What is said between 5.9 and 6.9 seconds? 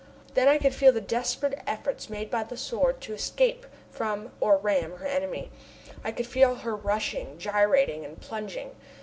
I could feel her